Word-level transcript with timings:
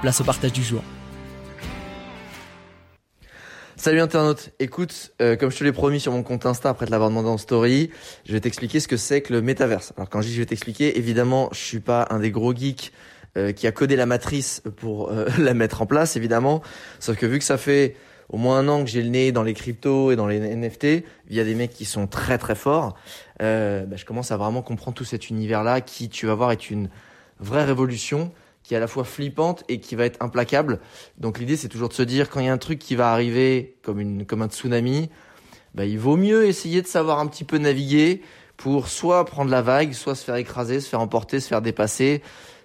place 0.00 0.20
au 0.20 0.24
partage 0.24 0.52
du 0.52 0.62
jour. 0.62 0.82
Salut 3.76 4.00
internaute, 4.00 4.50
écoute, 4.58 5.12
euh, 5.22 5.36
comme 5.36 5.50
je 5.50 5.58
te 5.58 5.64
l'ai 5.64 5.72
promis 5.72 6.00
sur 6.00 6.12
mon 6.12 6.22
compte 6.22 6.44
Insta 6.44 6.68
après 6.68 6.86
te 6.86 6.90
l'avoir 6.90 7.08
demandé 7.08 7.28
en 7.28 7.38
story, 7.38 7.90
je 8.26 8.32
vais 8.32 8.40
t'expliquer 8.40 8.78
ce 8.78 8.88
que 8.88 8.98
c'est 8.98 9.22
que 9.22 9.32
le 9.32 9.40
métaverse. 9.40 9.92
Alors 9.96 10.10
quand 10.10 10.20
je 10.20 10.28
dis 10.28 10.34
je 10.34 10.40
vais 10.40 10.46
t'expliquer, 10.46 10.98
évidemment, 10.98 11.48
je 11.52 11.58
suis 11.58 11.80
pas 11.80 12.06
un 12.10 12.18
des 12.18 12.30
gros 12.30 12.54
geeks 12.54 12.92
euh, 13.38 13.52
qui 13.52 13.66
a 13.66 13.72
codé 13.72 13.96
la 13.96 14.06
matrice 14.06 14.62
pour 14.76 15.10
euh, 15.10 15.28
la 15.38 15.54
mettre 15.54 15.82
en 15.82 15.86
place, 15.86 16.16
évidemment. 16.16 16.62
Sauf 16.98 17.16
que 17.16 17.26
vu 17.26 17.38
que 17.38 17.44
ça 17.44 17.56
fait 17.56 17.96
au 18.28 18.36
moins 18.36 18.58
un 18.58 18.68
an 18.68 18.84
que 18.84 18.90
j'ai 18.90 19.02
le 19.02 19.08
nez 19.08 19.32
dans 19.32 19.42
les 19.42 19.54
cryptos 19.54 20.12
et 20.12 20.16
dans 20.16 20.26
les 20.26 20.40
NFT, 20.40 20.84
il 21.28 21.36
y 21.36 21.40
a 21.40 21.44
des 21.44 21.54
mecs 21.54 21.72
qui 21.72 21.84
sont 21.84 22.06
très 22.06 22.38
très 22.38 22.54
forts, 22.54 22.94
bah, 23.40 23.96
je 23.96 24.04
commence 24.04 24.30
à 24.30 24.36
vraiment 24.36 24.62
comprendre 24.62 24.96
tout 24.96 25.04
cet 25.04 25.30
univers-là 25.30 25.80
qui, 25.80 26.08
tu 26.08 26.26
vas 26.26 26.34
voir, 26.34 26.52
est 26.52 26.70
une 26.70 26.90
vraie 27.40 27.64
révolution 27.64 28.30
qui 28.62 28.74
est 28.74 28.76
à 28.76 28.80
la 28.80 28.86
fois 28.86 29.04
flippante 29.04 29.64
et 29.68 29.80
qui 29.80 29.94
va 29.94 30.04
être 30.04 30.22
implacable. 30.22 30.80
Donc 31.18 31.38
l'idée 31.38 31.56
c'est 31.56 31.68
toujours 31.68 31.88
de 31.88 31.94
se 31.94 32.02
dire 32.02 32.30
quand 32.30 32.40
il 32.40 32.46
y 32.46 32.48
a 32.48 32.52
un 32.52 32.58
truc 32.58 32.78
qui 32.78 32.94
va 32.94 33.12
arriver 33.12 33.76
comme 33.82 34.00
une 34.00 34.26
comme 34.26 34.42
un 34.42 34.48
tsunami, 34.48 35.10
bah, 35.74 35.84
il 35.84 35.98
vaut 35.98 36.16
mieux 36.16 36.46
essayer 36.46 36.82
de 36.82 36.86
savoir 36.86 37.20
un 37.20 37.26
petit 37.26 37.44
peu 37.44 37.58
naviguer 37.58 38.22
pour 38.56 38.88
soit 38.88 39.24
prendre 39.24 39.50
la 39.50 39.62
vague, 39.62 39.92
soit 39.92 40.14
se 40.14 40.24
faire 40.24 40.36
écraser, 40.36 40.80
se 40.80 40.88
faire 40.88 41.00
emporter, 41.00 41.40
se 41.40 41.48
faire 41.48 41.62
dépasser. 41.62 42.22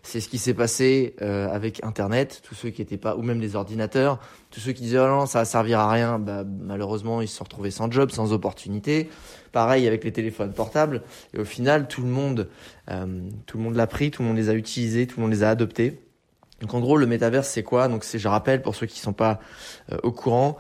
C'est 0.08 0.22
ce 0.22 0.30
qui 0.30 0.38
s'est 0.38 0.54
passé 0.54 1.16
euh, 1.24 1.50
avec 1.50 1.84
Internet, 1.84 2.42
tous 2.44 2.54
ceux 2.54 2.70
qui 2.70 2.84
étaient 2.84 2.96
pas, 2.96 3.16
ou 3.16 3.24
même 3.24 3.42
les 3.42 3.56
ordinateurs, 3.56 4.20
tous 4.52 4.60
ceux 4.60 4.72
qui 4.72 4.84
disaient 4.84 5.00
oh 5.00 5.08
non 5.08 5.26
ça 5.26 5.40
va 5.40 5.46
servir 5.46 5.80
à 5.80 5.90
rien, 5.90 6.20
bah, 6.20 6.44
malheureusement 6.46 7.22
ils 7.22 7.28
se 7.28 7.38
sont 7.38 7.44
retrouvés 7.44 7.72
sans 7.72 7.92
job, 7.92 8.12
sans 8.12 8.32
opportunité. 8.32 9.10
Pareil 9.52 9.88
avec 9.88 10.04
les 10.04 10.12
téléphones 10.12 10.54
portables. 10.54 11.02
Et 11.34 11.40
au 11.40 11.44
final 11.44 11.88
tout 11.88 12.04
le 12.04 12.08
monde, 12.08 12.50
euh, 12.92 13.20
tout 13.48 13.58
le 13.58 13.64
monde 13.64 13.76
l'a 13.76 13.88
pris, 13.88 14.12
tout 14.12 14.22
le 14.22 14.28
monde 14.28 14.38
les 14.38 14.50
a 14.50 14.54
utilisés, 14.54 15.08
tout 15.08 15.16
le 15.18 15.24
monde 15.24 15.32
les 15.32 15.42
a 15.42 15.50
adoptés. 15.50 16.00
Donc 16.62 16.76
en 16.76 16.82
gros 16.82 16.98
le 16.98 17.08
métaverse 17.08 17.50
c'est 17.50 17.64
quoi? 17.64 17.88
Donc 17.88 18.04
c'est, 18.04 18.20
je 18.20 18.28
rappelle 18.28 18.62
pour 18.62 18.76
ceux 18.76 18.86
qui 18.86 19.00
sont 19.00 19.14
pas 19.14 19.40
euh, 19.92 19.98
au 20.04 20.12
courant, 20.12 20.58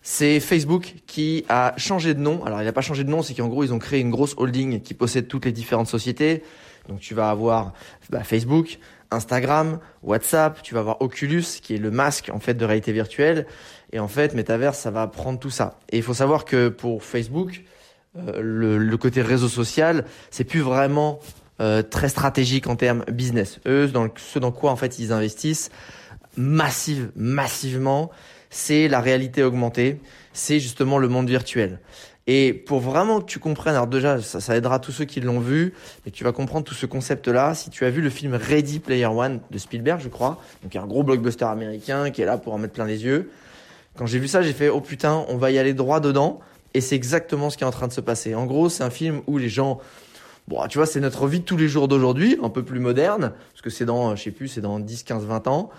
c'est 0.00 0.40
Facebook 0.40 0.94
qui 1.06 1.44
a 1.50 1.74
changé 1.76 2.14
de 2.14 2.20
nom. 2.20 2.42
Alors 2.46 2.62
il 2.62 2.64
n'a 2.64 2.72
pas 2.72 2.80
changé 2.80 3.04
de 3.04 3.10
nom, 3.10 3.20
c'est 3.20 3.34
qu'en 3.34 3.48
gros 3.48 3.64
ils 3.64 3.74
ont 3.74 3.78
créé 3.78 4.00
une 4.00 4.10
grosse 4.10 4.34
holding 4.38 4.80
qui 4.80 4.94
possède 4.94 5.28
toutes 5.28 5.44
les 5.44 5.52
différentes 5.52 5.88
sociétés. 5.88 6.42
Donc 6.88 7.00
tu 7.00 7.14
vas 7.14 7.30
avoir 7.30 7.72
bah, 8.10 8.24
Facebook, 8.24 8.78
Instagram, 9.10 9.78
WhatsApp, 10.02 10.62
tu 10.62 10.74
vas 10.74 10.80
avoir 10.80 11.00
Oculus 11.00 11.44
qui 11.62 11.74
est 11.74 11.78
le 11.78 11.90
masque 11.90 12.30
en 12.32 12.40
fait 12.40 12.54
de 12.54 12.64
réalité 12.64 12.92
virtuelle. 12.92 13.46
Et 13.92 13.98
en 13.98 14.08
fait, 14.08 14.34
Metaverse, 14.34 14.78
ça 14.78 14.90
va 14.90 15.06
prendre 15.06 15.38
tout 15.38 15.50
ça. 15.50 15.78
Et 15.90 15.96
il 15.96 16.02
faut 16.02 16.14
savoir 16.14 16.44
que 16.44 16.68
pour 16.68 17.04
Facebook, 17.04 17.62
euh, 18.16 18.78
le, 18.78 18.96
côté 18.96 19.22
réseau 19.22 19.48
social, 19.48 20.04
c'est 20.30 20.44
plus 20.44 20.60
vraiment 20.60 21.20
euh, 21.60 21.82
très 21.82 22.08
stratégique 22.08 22.66
en 22.66 22.76
termes 22.76 23.04
business. 23.10 23.60
Eux, 23.66 23.88
dans 23.88 24.08
ce 24.16 24.38
dans 24.38 24.52
quoi 24.52 24.70
en 24.70 24.76
fait 24.76 24.98
ils 24.98 25.12
investissent 25.12 25.70
massive, 26.36 27.10
massivement, 27.16 28.10
c'est 28.50 28.88
la 28.88 29.00
réalité 29.00 29.42
augmentée, 29.42 30.00
c'est 30.32 30.60
justement 30.60 30.98
le 30.98 31.08
monde 31.08 31.28
virtuel. 31.28 31.80
Et 32.30 32.52
pour 32.52 32.80
vraiment 32.80 33.20
que 33.20 33.24
tu 33.24 33.38
comprennes, 33.38 33.74
alors 33.74 33.86
déjà, 33.86 34.20
ça, 34.20 34.38
ça 34.40 34.54
aidera 34.54 34.78
tous 34.80 34.92
ceux 34.92 35.06
qui 35.06 35.22
l'ont 35.22 35.40
vu, 35.40 35.72
et 36.04 36.10
tu 36.10 36.24
vas 36.24 36.32
comprendre 36.32 36.62
tout 36.62 36.74
ce 36.74 36.84
concept-là. 36.84 37.54
Si 37.54 37.70
tu 37.70 37.86
as 37.86 37.90
vu 37.90 38.02
le 38.02 38.10
film 38.10 38.34
Ready 38.34 38.80
Player 38.80 39.06
One 39.06 39.40
de 39.50 39.56
Spielberg, 39.56 39.98
je 40.02 40.10
crois, 40.10 40.38
donc 40.62 40.76
un 40.76 40.86
gros 40.86 41.02
blockbuster 41.02 41.46
américain 41.46 42.10
qui 42.10 42.20
est 42.20 42.26
là 42.26 42.36
pour 42.36 42.52
en 42.52 42.58
mettre 42.58 42.74
plein 42.74 42.84
les 42.84 43.02
yeux. 43.02 43.30
Quand 43.96 44.04
j'ai 44.04 44.18
vu 44.18 44.28
ça, 44.28 44.42
j'ai 44.42 44.52
fait, 44.52 44.68
oh 44.68 44.82
putain, 44.82 45.24
on 45.28 45.38
va 45.38 45.50
y 45.50 45.58
aller 45.58 45.72
droit 45.72 46.00
dedans. 46.00 46.40
Et 46.74 46.82
c'est 46.82 46.96
exactement 46.96 47.48
ce 47.48 47.56
qui 47.56 47.64
est 47.64 47.66
en 47.66 47.70
train 47.70 47.88
de 47.88 47.94
se 47.94 48.02
passer. 48.02 48.34
En 48.34 48.44
gros, 48.44 48.68
c'est 48.68 48.84
un 48.84 48.90
film 48.90 49.22
où 49.26 49.38
les 49.38 49.48
gens, 49.48 49.80
bon, 50.48 50.66
tu 50.68 50.76
vois, 50.76 50.86
c'est 50.86 51.00
notre 51.00 51.26
vie 51.28 51.40
de 51.40 51.46
tous 51.46 51.56
les 51.56 51.66
jours 51.66 51.88
d'aujourd'hui, 51.88 52.36
un 52.42 52.50
peu 52.50 52.62
plus 52.62 52.78
moderne, 52.78 53.32
parce 53.52 53.62
que 53.62 53.70
c'est 53.70 53.86
dans, 53.86 54.14
je 54.16 54.22
sais 54.22 54.32
plus, 54.32 54.48
c'est 54.48 54.60
dans 54.60 54.78
10, 54.78 55.02
15, 55.04 55.24
20 55.24 55.46
ans. 55.48 55.70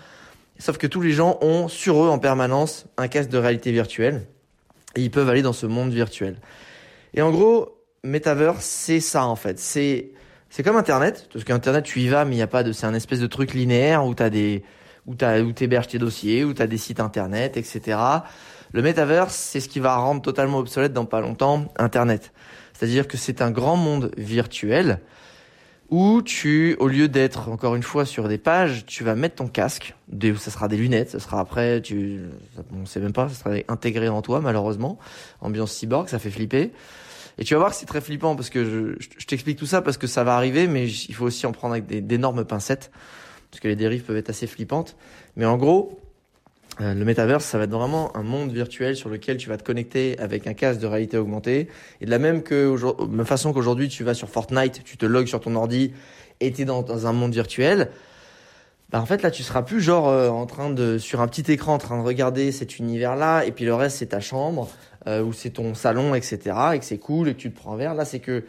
Sauf 0.58 0.78
que 0.78 0.88
tous 0.88 1.00
les 1.00 1.12
gens 1.12 1.38
ont 1.42 1.68
sur 1.68 2.04
eux 2.04 2.08
en 2.08 2.18
permanence 2.18 2.86
un 2.96 3.06
casque 3.06 3.30
de 3.30 3.38
réalité 3.38 3.70
virtuelle 3.70 4.26
et 4.96 5.02
ils 5.02 5.10
peuvent 5.10 5.28
aller 5.28 5.42
dans 5.42 5.52
ce 5.52 5.66
monde 5.66 5.92
virtuel. 5.92 6.36
Et 7.14 7.22
en 7.22 7.30
gros, 7.30 7.78
Metaverse, 8.04 8.64
c'est 8.64 9.00
ça 9.00 9.24
en 9.24 9.36
fait. 9.36 9.58
C'est 9.58 10.12
c'est 10.48 10.64
comme 10.64 10.76
Internet, 10.76 11.28
parce 11.32 11.44
qu'Internet 11.44 11.84
tu 11.84 12.00
y 12.00 12.08
vas, 12.08 12.24
mais 12.24 12.34
il 12.34 12.38
y 12.38 12.42
a 12.42 12.48
pas 12.48 12.64
de, 12.64 12.72
c'est 12.72 12.86
un 12.86 12.94
espèce 12.94 13.20
de 13.20 13.28
truc 13.28 13.54
linéaire 13.54 14.04
où 14.04 14.14
t'as 14.14 14.30
des, 14.30 14.64
où 15.06 15.14
t'as, 15.14 15.40
où 15.40 15.52
t'héberges 15.52 15.86
tes 15.86 15.98
dossiers, 15.98 16.44
où 16.44 16.52
t'as 16.52 16.66
des 16.66 16.76
sites 16.76 16.98
Internet, 16.98 17.56
etc. 17.56 17.98
Le 18.72 18.82
Metaverse, 18.82 19.34
c'est 19.34 19.60
ce 19.60 19.68
qui 19.68 19.78
va 19.78 19.96
rendre 19.96 20.22
totalement 20.22 20.58
obsolète 20.58 20.92
dans 20.92 21.04
pas 21.04 21.20
longtemps 21.20 21.66
Internet. 21.76 22.32
C'est-à-dire 22.72 23.06
que 23.06 23.16
c'est 23.16 23.42
un 23.42 23.50
grand 23.50 23.76
monde 23.76 24.10
virtuel 24.16 25.00
où 25.90 26.22
tu, 26.22 26.76
au 26.78 26.88
lieu 26.88 27.08
d'être 27.08 27.48
encore 27.48 27.74
une 27.74 27.82
fois 27.82 28.04
sur 28.04 28.28
des 28.28 28.38
pages, 28.38 28.86
tu 28.86 29.04
vas 29.04 29.14
mettre 29.14 29.36
ton 29.36 29.48
casque, 29.48 29.94
des, 30.08 30.34
ça 30.36 30.50
sera 30.50 30.68
des 30.68 30.76
lunettes, 30.76 31.10
ça 31.10 31.18
sera 31.20 31.40
après, 31.40 31.82
tu, 31.82 32.20
on 32.72 32.86
sait 32.86 33.00
même 33.00 33.12
pas, 33.12 33.28
ça 33.28 33.34
sera 33.34 33.56
intégré 33.68 34.08
en 34.08 34.22
toi 34.22 34.40
malheureusement, 34.40 34.98
ambiance 35.40 35.72
cyborg, 35.72 36.08
ça 36.08 36.18
fait 36.18 36.30
flipper. 36.30 36.70
Et 37.38 37.44
tu 37.44 37.54
vas 37.54 37.60
voir 37.60 37.70
que 37.70 37.76
c'est 37.76 37.86
très 37.86 38.00
flippant 38.00 38.36
parce 38.36 38.50
que 38.50 38.64
je, 38.64 39.06
je 39.18 39.26
t'explique 39.26 39.58
tout 39.58 39.66
ça 39.66 39.82
parce 39.82 39.96
que 39.96 40.06
ça 40.06 40.24
va 40.24 40.36
arriver, 40.36 40.66
mais 40.66 40.88
il 40.88 41.14
faut 41.14 41.24
aussi 41.24 41.46
en 41.46 41.52
prendre 41.52 41.74
avec 41.74 42.06
d'énormes 42.06 42.44
pincettes 42.44 42.90
parce 43.50 43.60
que 43.60 43.68
les 43.68 43.76
dérives 43.76 44.02
peuvent 44.02 44.16
être 44.16 44.30
assez 44.30 44.46
flippantes. 44.46 44.96
Mais 45.36 45.44
en 45.44 45.56
gros, 45.56 46.00
le 46.78 47.04
metaverse, 47.04 47.44
ça 47.44 47.58
va 47.58 47.64
être 47.64 47.70
vraiment 47.70 48.16
un 48.16 48.22
monde 48.22 48.52
virtuel 48.52 48.96
sur 48.96 49.10
lequel 49.10 49.36
tu 49.36 49.48
vas 49.48 49.58
te 49.58 49.62
connecter 49.62 50.18
avec 50.18 50.46
un 50.46 50.54
casque 50.54 50.80
de 50.80 50.86
réalité 50.86 51.18
augmentée. 51.18 51.68
Et 52.00 52.06
de 52.06 52.10
la 52.10 52.18
même, 52.18 52.42
que, 52.42 52.74
même 53.06 53.26
façon 53.26 53.52
qu'aujourd'hui, 53.52 53.88
tu 53.88 54.02
vas 54.02 54.14
sur 54.14 54.30
Fortnite, 54.30 54.82
tu 54.84 54.96
te 54.96 55.04
logs 55.04 55.26
sur 55.26 55.40
ton 55.40 55.56
ordi 55.56 55.92
et 56.40 56.52
tu 56.52 56.62
es 56.62 56.64
dans, 56.64 57.06
un 57.06 57.12
monde 57.12 57.32
virtuel. 57.32 57.90
Bah 58.90 59.00
en 59.00 59.06
fait 59.06 59.22
là 59.22 59.30
tu 59.30 59.44
seras 59.44 59.62
plus 59.62 59.80
genre 59.80 60.08
euh, 60.08 60.30
en 60.30 60.46
train 60.46 60.68
de 60.68 60.98
sur 60.98 61.20
un 61.20 61.28
petit 61.28 61.52
écran 61.52 61.74
en 61.74 61.78
train 61.78 61.96
de 61.96 62.04
regarder 62.04 62.50
cet 62.50 62.80
univers 62.80 63.14
là 63.14 63.44
et 63.44 63.52
puis 63.52 63.64
le 63.64 63.72
reste 63.72 63.98
c'est 63.98 64.06
ta 64.06 64.18
chambre 64.18 64.68
euh, 65.06 65.22
ou 65.22 65.32
c'est 65.32 65.50
ton 65.50 65.74
salon 65.76 66.16
etc 66.16 66.56
et 66.74 66.80
que 66.80 66.84
c'est 66.84 66.98
cool 66.98 67.28
et 67.28 67.34
que 67.34 67.38
tu 67.38 67.52
te 67.52 67.56
prends 67.56 67.74
un 67.74 67.76
verre 67.76 67.94
là 67.94 68.04
c'est 68.04 68.18
que 68.18 68.42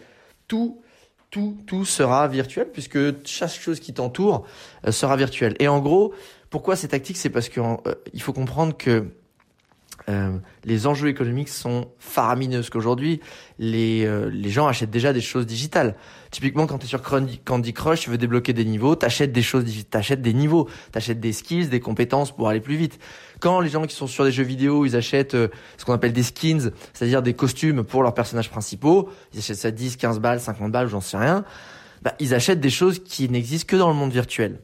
tout 0.48 0.82
tout 1.30 1.58
tout 1.68 1.86
sera 1.86 2.28
virtuel 2.28 2.70
puisque 2.74 3.24
chaque 3.24 3.52
chose 3.52 3.80
qui 3.80 3.94
t'entoure 3.94 4.48
sera 4.90 5.16
virtuelle 5.16 5.56
et 5.60 5.68
en 5.68 5.80
gros 5.80 6.12
pourquoi 6.52 6.76
c'est 6.76 6.90
tactique 6.90 7.18
C'est 7.18 7.32
parce 7.32 7.50
qu'il 7.50 7.64
euh, 7.64 8.20
faut 8.20 8.34
comprendre 8.34 8.78
que 8.78 9.08
euh, 10.10 10.38
les 10.66 10.86
enjeux 10.86 11.08
économiques 11.08 11.48
sont 11.48 11.88
faramineux. 11.98 12.62
qu'aujourd'hui, 12.70 13.22
les, 13.58 14.04
euh, 14.06 14.30
les 14.34 14.50
gens 14.50 14.68
achètent 14.68 14.92
déjà 14.92 15.14
des 15.14 15.22
choses 15.22 15.46
digitales. 15.46 15.96
Typiquement, 16.30 16.68
quand 16.68 16.80
tu 16.80 16.86
es 16.86 16.90
sur 16.90 17.02
Candy 17.02 17.74
Crush, 17.74 18.02
tu 18.02 18.10
veux 18.10 18.18
débloquer 18.18 18.52
des 18.52 18.66
niveaux, 18.66 18.96
t'achètes 18.96 19.32
des 19.32 19.42
choses, 19.42 19.64
t'achètes 19.90 20.22
des 20.22 20.34
niveaux, 20.34 20.68
t'achètes 20.92 21.22
des 21.22 21.32
skills, 21.32 21.70
des 21.70 21.80
compétences 21.80 22.36
pour 22.36 22.50
aller 22.50 22.60
plus 22.60 22.76
vite. 22.76 23.00
Quand 23.40 23.62
les 23.62 23.70
gens 23.70 23.86
qui 23.86 23.96
sont 23.96 24.08
sur 24.08 24.26
des 24.26 24.32
jeux 24.32 24.44
vidéo, 24.44 24.86
ils 24.86 24.98
achètent 24.98 25.34
ce 25.34 25.86
qu'on 25.86 25.94
appelle 25.94 26.14
des 26.14 26.24
skins, 26.24 26.72
c'est-à-dire 26.94 27.22
des 27.22 27.34
costumes 27.34 27.84
pour 27.84 28.04
leurs 28.04 28.14
personnages 28.14 28.50
principaux, 28.50 29.10
ils 29.34 29.40
achètent 29.40 29.58
ça 29.58 29.72
10, 29.72 29.96
15 29.96 30.20
balles, 30.20 30.42
50 30.42 30.72
balles, 30.72 30.88
j'en 30.88 31.02
sais 31.02 31.18
rien, 31.18 31.46
bah, 32.02 32.14
ils 32.20 32.34
achètent 32.34 32.60
des 32.60 32.70
choses 32.70 33.02
qui 33.04 33.30
n'existent 33.30 33.68
que 33.68 33.78
dans 33.78 33.88
le 33.88 33.96
monde 33.96 34.12
virtuel. 34.12 34.60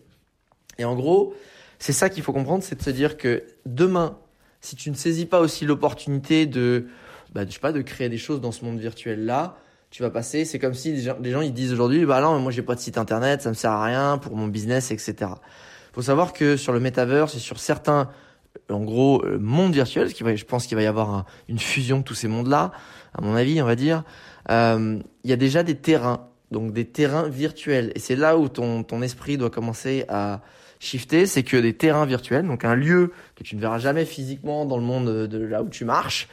Et 0.77 0.85
en 0.85 0.95
gros, 0.95 1.33
c'est 1.79 1.93
ça 1.93 2.09
qu'il 2.09 2.23
faut 2.23 2.33
comprendre, 2.33 2.63
c'est 2.63 2.75
de 2.75 2.83
se 2.83 2.89
dire 2.89 3.17
que 3.17 3.43
demain, 3.65 4.17
si 4.61 4.75
tu 4.75 4.89
ne 4.89 4.95
saisis 4.95 5.25
pas 5.25 5.39
aussi 5.39 5.65
l'opportunité 5.65 6.45
de, 6.45 6.87
bah, 7.33 7.43
je 7.47 7.51
sais 7.53 7.59
pas, 7.59 7.71
de 7.71 7.81
créer 7.81 8.09
des 8.09 8.17
choses 8.17 8.41
dans 8.41 8.51
ce 8.51 8.65
monde 8.65 8.79
virtuel 8.79 9.25
là, 9.25 9.57
tu 9.89 10.03
vas 10.03 10.09
passer, 10.09 10.43
c'est 10.43 10.59
comme 10.59 10.73
si 10.73 10.91
les 10.91 11.01
gens, 11.01 11.15
les 11.21 11.31
gens 11.31 11.41
ils 11.41 11.53
disent 11.53 11.71
aujourd'hui, 11.71 12.05
bah 12.05 12.19
non, 12.19 12.39
moi 12.39 12.51
j'ai 12.51 12.61
pas 12.61 12.75
de 12.75 12.79
site 12.79 12.97
internet, 12.97 13.41
ça 13.41 13.49
me 13.49 13.53
sert 13.53 13.71
à 13.71 13.85
rien 13.85 14.17
pour 14.17 14.35
mon 14.35 14.47
business, 14.47 14.91
etc. 14.91 15.31
Faut 15.93 16.01
savoir 16.01 16.33
que 16.33 16.57
sur 16.57 16.73
le 16.73 16.79
metaverse 16.79 17.35
et 17.35 17.39
sur 17.39 17.59
certains, 17.59 18.09
en 18.69 18.81
gros, 18.81 19.23
euh, 19.23 19.37
mondes 19.39 19.73
virtuels, 19.73 20.13
qui 20.13 20.23
va, 20.23 20.35
je 20.35 20.43
pense 20.45 20.67
qu'il 20.67 20.75
va 20.75 20.83
y 20.83 20.87
avoir 20.87 21.13
un- 21.13 21.25
une 21.47 21.59
fusion 21.59 21.99
de 21.99 22.03
tous 22.03 22.15
ces 22.15 22.27
mondes-là, 22.27 22.71
à 23.13 23.21
mon 23.21 23.33
avis, 23.35 23.61
on 23.61 23.65
va 23.65 23.75
dire, 23.75 24.03
euh, 24.51 24.99
il 25.23 25.29
y 25.29 25.33
a 25.33 25.37
déjà 25.37 25.63
des 25.63 25.75
terrains, 25.75 26.27
donc 26.51 26.73
des 26.73 26.85
terrains 26.85 27.29
virtuels. 27.29 27.91
Et 27.95 27.99
c'est 27.99 28.15
là 28.15 28.37
où 28.37 28.49
ton, 28.49 28.83
ton 28.83 29.01
esprit 29.01 29.37
doit 29.37 29.49
commencer 29.49 30.05
à 30.09 30.41
shifter, 30.79 31.25
c'est 31.25 31.43
que 31.43 31.57
des 31.57 31.73
terrains 31.73 32.05
virtuels, 32.05 32.45
donc 32.45 32.65
un 32.65 32.75
lieu 32.75 33.11
que 33.35 33.43
tu 33.43 33.55
ne 33.55 33.61
verras 33.61 33.79
jamais 33.79 34.05
physiquement 34.05 34.65
dans 34.65 34.77
le 34.77 34.83
monde 34.83 35.27
de 35.27 35.37
là 35.37 35.63
où 35.63 35.69
tu 35.69 35.85
marches, 35.85 36.27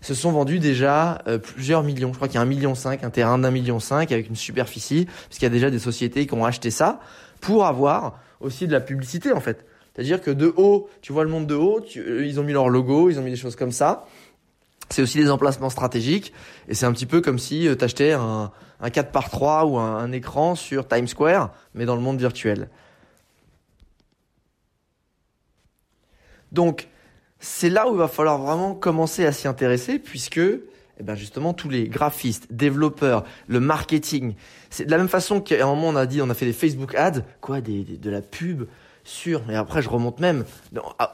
se 0.00 0.14
sont 0.14 0.30
vendus 0.30 0.58
déjà 0.58 1.22
euh, 1.26 1.38
plusieurs 1.38 1.82
millions. 1.82 2.12
Je 2.12 2.16
crois 2.16 2.28
qu'il 2.28 2.36
y 2.36 2.38
a 2.38 2.42
un 2.42 2.46
million 2.46 2.74
cinq, 2.74 3.04
un 3.04 3.10
terrain 3.10 3.38
d'un 3.38 3.50
million 3.50 3.80
cinq 3.80 4.12
avec 4.12 4.28
une 4.28 4.36
superficie, 4.36 5.06
parce 5.06 5.38
qu'il 5.38 5.42
y 5.44 5.46
a 5.46 5.50
déjà 5.50 5.70
des 5.70 5.78
sociétés 5.78 6.26
qui 6.26 6.34
ont 6.34 6.44
acheté 6.44 6.70
ça 6.70 7.00
pour 7.40 7.66
avoir 7.66 8.20
aussi 8.40 8.66
de 8.66 8.72
la 8.72 8.80
publicité 8.80 9.32
en 9.32 9.40
fait. 9.40 9.64
C'est-à-dire 9.94 10.20
que 10.20 10.30
de 10.30 10.52
haut, 10.56 10.88
tu 11.02 11.12
vois 11.12 11.24
le 11.24 11.30
monde 11.30 11.46
de 11.46 11.54
haut, 11.54 11.84
euh, 11.96 12.24
ils 12.24 12.38
ont 12.38 12.44
mis 12.44 12.52
leur 12.52 12.68
logo, 12.68 13.10
ils 13.10 13.18
ont 13.18 13.22
mis 13.22 13.30
des 13.30 13.36
choses 13.36 13.56
comme 13.56 13.72
ça. 13.72 14.06
C'est 14.90 15.02
aussi 15.02 15.18
des 15.18 15.30
emplacements 15.30 15.70
stratégiques 15.70 16.32
et 16.68 16.74
c'est 16.74 16.86
un 16.86 16.92
petit 16.92 17.06
peu 17.06 17.20
comme 17.20 17.38
si 17.38 17.68
tu 17.78 17.84
achetais 17.84 18.12
un, 18.12 18.52
un 18.80 18.90
4 18.90 19.10
par 19.10 19.28
3 19.28 19.66
ou 19.66 19.76
un 19.76 20.10
écran 20.12 20.54
sur 20.54 20.88
Times 20.88 21.08
Square, 21.08 21.52
mais 21.74 21.84
dans 21.84 21.94
le 21.94 22.00
monde 22.00 22.18
virtuel. 22.18 22.68
Donc, 26.52 26.88
c'est 27.40 27.70
là 27.70 27.88
où 27.88 27.92
il 27.92 27.98
va 27.98 28.08
falloir 28.08 28.38
vraiment 28.38 28.74
commencer 28.74 29.24
à 29.24 29.32
s'y 29.32 29.48
intéresser 29.48 29.98
puisque 29.98 30.40
eh 31.00 31.04
ben 31.04 31.14
justement 31.14 31.54
tous 31.54 31.68
les 31.68 31.88
graphistes, 31.88 32.48
développeurs, 32.50 33.24
le 33.46 33.60
marketing, 33.60 34.34
c'est 34.68 34.84
de 34.84 34.90
la 34.90 34.98
même 34.98 35.08
façon 35.08 35.40
qu'à 35.40 35.62
un 35.62 35.66
moment 35.66 35.88
on 35.88 35.96
a 35.96 36.06
dit 36.06 36.20
on 36.20 36.28
a 36.28 36.34
fait 36.34 36.46
des 36.46 36.52
Facebook 36.52 36.94
ads, 36.96 37.22
quoi 37.40 37.60
des, 37.60 37.84
de 37.84 38.10
la 38.10 38.20
pub 38.20 38.66
sur 39.04 39.48
et 39.48 39.54
après 39.54 39.80
je 39.80 39.88
remonte 39.88 40.18
même 40.18 40.44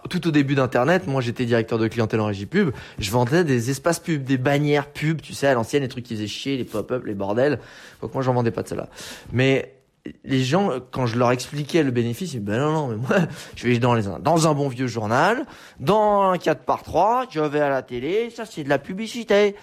tout 0.08 0.26
au 0.26 0.30
début 0.30 0.54
d'internet, 0.54 1.06
moi 1.06 1.20
j'étais 1.20 1.44
directeur 1.44 1.78
de 1.78 1.86
clientèle 1.86 2.20
en 2.20 2.26
régie 2.26 2.46
pub, 2.46 2.70
je 2.98 3.10
vendais 3.10 3.44
des 3.44 3.70
espaces 3.70 4.00
pub, 4.00 4.24
des 4.24 4.38
bannières 4.38 4.90
pub, 4.90 5.20
tu 5.20 5.34
sais 5.34 5.48
à 5.48 5.54
l'ancienne 5.54 5.82
les 5.82 5.88
trucs 5.88 6.04
qui 6.04 6.14
faisaient 6.14 6.26
chier, 6.26 6.56
les 6.56 6.64
pop-up, 6.64 7.04
les 7.04 7.14
bordels. 7.14 7.60
Donc 8.00 8.14
moi 8.14 8.22
j'en 8.22 8.32
vendais 8.32 8.50
pas 8.50 8.62
de 8.62 8.68
cela. 8.68 8.88
Mais 9.32 9.74
les 10.24 10.42
gens, 10.42 10.70
quand 10.90 11.06
je 11.06 11.18
leur 11.18 11.30
expliquais 11.30 11.82
le 11.82 11.90
bénéfice, 11.90 12.34
ils 12.34 12.40
me 12.40 12.46
disaient, 12.46 12.58
ben 12.58 12.64
non, 12.64 12.72
non, 12.72 12.88
mais 12.88 12.96
moi, 12.96 13.28
je 13.56 13.66
vais 13.66 13.78
dans, 13.78 13.94
les, 13.94 14.04
dans 14.20 14.48
un 14.48 14.54
bon 14.54 14.68
vieux 14.68 14.86
journal, 14.86 15.46
dans 15.80 16.30
un 16.30 16.38
4 16.38 16.64
par 16.64 16.82
3 16.82 17.26
je 17.30 17.40
vais 17.40 17.60
à 17.60 17.70
la 17.70 17.82
télé, 17.82 18.30
ça 18.30 18.44
c'est 18.44 18.64
de 18.64 18.68
la 18.68 18.78
publicité. 18.78 19.56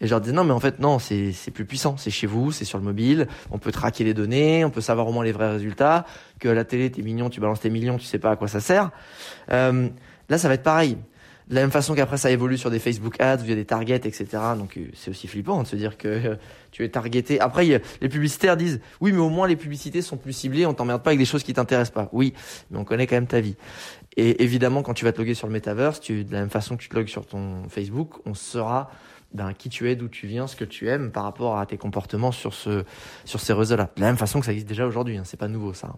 Et 0.00 0.06
je 0.06 0.10
leur 0.10 0.20
disais, 0.20 0.34
non, 0.34 0.44
mais 0.44 0.52
en 0.52 0.60
fait, 0.60 0.78
non, 0.78 0.98
c'est, 0.98 1.32
plus 1.52 1.64
puissant, 1.64 1.96
c'est 1.96 2.10
chez 2.10 2.26
vous, 2.26 2.52
c'est 2.52 2.64
sur 2.64 2.78
le 2.78 2.84
mobile, 2.84 3.26
on 3.50 3.58
peut 3.58 3.72
traquer 3.72 4.04
les 4.04 4.14
données, 4.14 4.64
on 4.64 4.70
peut 4.70 4.80
savoir 4.80 5.08
au 5.08 5.12
moins 5.12 5.24
les 5.24 5.32
vrais 5.32 5.50
résultats, 5.50 6.06
que 6.38 6.48
la 6.48 6.64
télé, 6.64 6.90
t'es 6.90 7.02
mignon, 7.02 7.28
tu 7.28 7.40
balances 7.40 7.60
tes 7.60 7.70
millions, 7.70 7.98
tu 7.98 8.06
sais 8.06 8.18
pas 8.18 8.30
à 8.30 8.36
quoi 8.36 8.48
ça 8.48 8.60
sert. 8.60 8.90
Euh, 9.50 9.88
là, 10.28 10.38
ça 10.38 10.48
va 10.48 10.54
être 10.54 10.62
pareil. 10.62 10.96
De 11.50 11.56
la 11.56 11.62
même 11.62 11.72
façon 11.72 11.96
qu'après 11.96 12.16
ça 12.16 12.30
évolue 12.30 12.56
sur 12.56 12.70
des 12.70 12.78
Facebook 12.78 13.20
ads, 13.20 13.38
via 13.38 13.56
des 13.56 13.64
targets, 13.64 13.96
etc. 13.96 14.26
Donc 14.56 14.76
euh, 14.76 14.86
c'est 14.94 15.10
aussi 15.10 15.26
flippant 15.26 15.60
de 15.62 15.66
se 15.66 15.74
dire 15.74 15.98
que 15.98 16.06
euh, 16.06 16.36
tu 16.70 16.84
es 16.84 16.88
targeté. 16.88 17.40
Après, 17.40 17.64
les 18.00 18.08
publicitaires 18.08 18.56
disent 18.56 18.80
oui, 19.00 19.10
mais 19.10 19.18
au 19.18 19.30
moins 19.30 19.48
les 19.48 19.56
publicités 19.56 20.00
sont 20.00 20.16
plus 20.16 20.32
ciblées, 20.32 20.64
on 20.64 20.74
t'emmerde 20.74 21.02
pas 21.02 21.10
avec 21.10 21.18
des 21.18 21.24
choses 21.24 21.42
qui 21.42 21.52
t'intéressent 21.52 21.92
pas. 21.92 22.08
Oui, 22.12 22.34
mais 22.70 22.78
on 22.78 22.84
connaît 22.84 23.08
quand 23.08 23.16
même 23.16 23.26
ta 23.26 23.40
vie. 23.40 23.56
Et 24.16 24.44
évidemment, 24.44 24.82
quand 24.82 24.94
tu 24.94 25.04
vas 25.04 25.10
te 25.10 25.18
loguer 25.18 25.34
sur 25.34 25.48
le 25.48 25.52
metaverse, 25.52 25.98
tu, 25.98 26.22
de 26.24 26.32
la 26.32 26.38
même 26.38 26.50
façon 26.50 26.76
que 26.76 26.82
tu 26.82 26.88
te 26.88 26.94
logues 26.94 27.08
sur 27.08 27.26
ton 27.26 27.68
Facebook, 27.68 28.14
on 28.26 28.34
saura 28.34 28.92
ben, 29.34 29.52
qui 29.52 29.70
tu 29.70 29.90
es, 29.90 29.96
d'où 29.96 30.06
tu 30.06 30.28
viens, 30.28 30.46
ce 30.46 30.54
que 30.54 30.64
tu 30.64 30.88
aimes 30.88 31.10
par 31.10 31.24
rapport 31.24 31.58
à 31.58 31.66
tes 31.66 31.78
comportements 31.78 32.32
sur 32.32 32.54
ce 32.54 32.84
sur 33.24 33.40
ces 33.40 33.54
réseaux-là. 33.54 33.90
De 33.96 34.00
la 34.00 34.06
même 34.06 34.16
façon 34.16 34.38
que 34.38 34.46
ça 34.46 34.52
existe 34.52 34.68
déjà 34.68 34.86
aujourd'hui, 34.86 35.16
hein, 35.16 35.22
c'est 35.24 35.38
pas 35.38 35.48
nouveau 35.48 35.74
ça. 35.74 35.96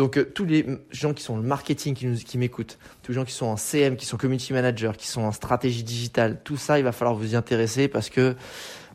Donc 0.00 0.16
euh, 0.16 0.24
tous 0.24 0.46
les 0.46 0.64
gens 0.90 1.12
qui 1.12 1.22
sont 1.22 1.36
le 1.36 1.42
marketing 1.42 1.94
qui 1.94 2.24
qui 2.24 2.38
m'écoutent, 2.38 2.78
tous 3.02 3.12
les 3.12 3.16
gens 3.16 3.26
qui 3.26 3.34
sont 3.34 3.44
en 3.44 3.58
CM, 3.58 3.96
qui 3.96 4.06
sont 4.06 4.16
community 4.16 4.54
managers, 4.54 4.92
qui 4.96 5.06
sont 5.06 5.20
en 5.20 5.30
stratégie 5.30 5.82
digitale, 5.82 6.40
tout 6.42 6.56
ça, 6.56 6.78
il 6.78 6.84
va 6.84 6.92
falloir 6.92 7.14
vous 7.14 7.34
y 7.34 7.36
intéresser 7.36 7.86
parce 7.86 8.08
que 8.08 8.34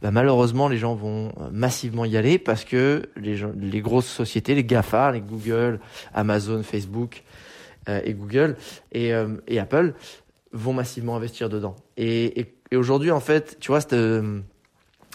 bah, 0.01 0.09
malheureusement 0.09 0.67
les 0.67 0.77
gens 0.77 0.95
vont 0.95 1.27
euh, 1.27 1.49
massivement 1.51 2.05
y 2.05 2.17
aller 2.17 2.39
parce 2.39 2.65
que 2.65 3.03
les 3.17 3.81
grosses 3.81 4.07
sociétés, 4.07 4.55
les 4.55 4.63
Gafa, 4.63 5.11
les 5.11 5.21
Google, 5.21 5.79
Amazon, 6.15 6.63
Facebook 6.63 7.21
euh, 7.87 8.01
et 8.03 8.15
Google 8.15 8.55
et, 8.91 9.13
Apple 9.59 9.93
vont 10.53 10.73
massivement 10.73 11.15
investir 11.15 11.49
dedans. 11.49 11.75
Et, 11.97 12.47
aujourd'hui 12.73 13.11
en 13.11 13.19
fait, 13.19 13.57
tu 13.59 13.67
vois, 13.67 13.81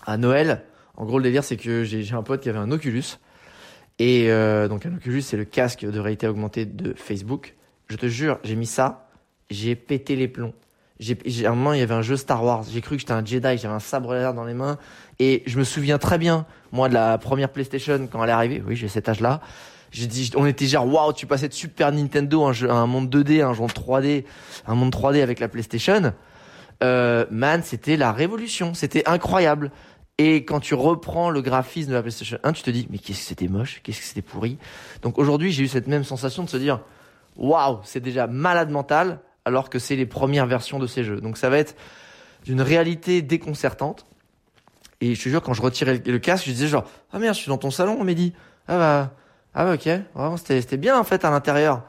à 0.07 0.17
Noël, 0.19 0.63
en 0.97 1.05
gros 1.05 1.19
le 1.19 1.25
délire 1.25 1.43
c'est 1.43 1.57
que 1.57 1.83
j'ai 1.83 2.15
un 2.15 2.23
pote 2.23 2.43
qui 2.43 2.49
avait 2.49 2.61
un 2.61 2.71
Oculus. 2.71 3.19
Et 4.01 4.31
euh, 4.31 4.67
donc 4.67 4.87
un 4.87 4.95
Oculus, 4.95 5.21
c'est 5.21 5.37
le 5.37 5.45
casque 5.45 5.85
de 5.85 6.01
réalité 6.01 6.27
augmentée 6.27 6.65
de 6.65 6.95
Facebook. 6.95 7.55
Je 7.89 7.97
te 7.97 8.07
jure, 8.07 8.41
j'ai 8.43 8.57
mis 8.57 8.67
ça, 8.67 9.11
j'ai 9.51 9.77
pété 9.77 10.17
les 10.17 10.27
plombs. 10.27 10.55
J'ai, 10.99 11.19
à 11.47 11.51
un 11.51 11.55
moment, 11.55 11.75
il 11.75 11.81
y 11.81 11.83
avait 11.83 11.95
un 11.95 12.03
jeu 12.03 12.17
Star 12.17 12.43
Wars. 12.43 12.65
J'ai 12.71 12.81
cru 12.81 12.97
que 12.97 13.01
j'étais 13.01 13.13
un 13.13 13.25
Jedi, 13.25 13.59
j'avais 13.59 13.75
un 13.75 13.79
sabre 13.79 14.15
laser 14.15 14.33
dans 14.33 14.45
les 14.45 14.55
mains. 14.55 14.79
Et 15.19 15.43
je 15.47 15.59
me 15.59 15.65
souviens 15.65 15.99
très 15.99 16.17
bien, 16.17 16.47
moi, 16.73 16.89
de 16.89 16.95
la 16.95 17.19
première 17.19 17.51
PlayStation 17.51 18.09
quand 18.11 18.25
elle 18.25 18.31
est 18.31 18.33
arrivée. 18.33 18.63
Oui, 18.67 18.75
j'ai 18.75 18.89
cet 18.89 19.09
âge-là. 19.09 19.43
J'ai 19.91 20.07
dit, 20.07 20.31
on 20.35 20.47
était 20.47 20.67
genre, 20.67 20.87
waouh, 20.87 21.13
tu 21.13 21.27
passais 21.27 21.49
de 21.49 21.55
Super 21.55 21.93
Nintendo, 21.93 22.45
un, 22.45 22.53
jeu, 22.55 22.71
un 22.71 22.87
monde 22.87 23.15
2D, 23.15 23.43
un 23.43 23.53
jeu 23.53 23.65
3D, 23.65 24.25
un 24.67 24.75
monde 24.75 24.95
3D 24.95 25.23
avec 25.23 25.41
la 25.41 25.49
PlayStation. 25.49 26.15
Euh, 26.83 27.27
man, 27.31 27.63
c'était 27.63 27.97
la 27.97 28.13
révolution. 28.13 28.73
C'était 28.73 29.07
incroyable. 29.07 29.71
Et 30.23 30.45
quand 30.45 30.61
tu 30.61 30.75
reprends 30.75 31.31
le 31.31 31.41
graphisme 31.41 31.89
de 31.89 31.95
la 31.95 32.03
PlayStation 32.03 32.37
1, 32.43 32.53
tu 32.53 32.63
te 32.63 32.69
dis, 32.69 32.87
mais 32.91 32.99
qu'est-ce 32.99 33.21
que 33.21 33.25
c'était 33.25 33.49
moche, 33.49 33.81
qu'est-ce 33.83 34.01
que 34.01 34.05
c'était 34.05 34.21
pourri. 34.21 34.59
Donc 35.01 35.17
aujourd'hui, 35.19 35.51
j'ai 35.51 35.63
eu 35.63 35.69
cette 35.69 35.87
même 35.87 36.05
sensation 36.05 36.45
de 36.45 36.51
se 36.51 36.59
dire, 36.59 36.81
waouh, 37.39 37.79
c'est 37.85 38.01
déjà 38.01 38.27
malade 38.27 38.69
mental, 38.69 39.21
alors 39.47 39.71
que 39.71 39.79
c'est 39.79 39.97
les 39.97 40.05
premières 40.05 40.45
versions 40.45 40.79
de 40.79 40.87
ces 40.87 41.05
jeux. 41.05 41.23
Donc 41.23 41.39
ça 41.39 41.49
va 41.49 41.57
être 41.57 41.75
d'une 42.45 42.61
réalité 42.61 43.23
déconcertante. 43.23 44.05
Et 45.01 45.15
je 45.15 45.25
te 45.25 45.31
jure, 45.31 45.41
quand 45.41 45.55
je 45.55 45.63
retirais 45.63 46.03
le, 46.05 46.19
casque, 46.19 46.45
je 46.45 46.51
disais 46.51 46.69
genre, 46.69 46.85
ah 47.15 47.19
merde, 47.19 47.35
je 47.35 47.41
suis 47.41 47.49
dans 47.49 47.57
ton 47.57 47.71
salon, 47.71 48.05
dit. 48.05 48.35
Ah 48.69 48.77
bah, 48.77 49.15
ah 49.55 49.65
bah 49.65 49.73
ok, 49.73 49.89
vraiment, 50.15 50.37
c'était, 50.37 50.77
bien 50.77 51.01
en 51.01 51.05
fait 51.05 51.25
à 51.25 51.31
l'intérieur. 51.31 51.85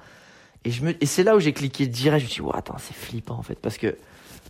Et 0.64 0.72
me, 0.82 1.04
et 1.04 1.06
c'est 1.06 1.24
là 1.24 1.36
où 1.36 1.42
j'ai 1.42 1.52
cliqué 1.52 1.86
direct, 1.86 2.22
je 2.22 2.28
me 2.28 2.30
suis 2.32 2.42
dit, 2.44 2.48
ouais, 2.48 2.56
attends, 2.56 2.78
c'est 2.78 2.96
flippant 2.96 3.36
en 3.36 3.44
fait, 3.44 3.60
parce 3.60 3.78
que 3.78 3.98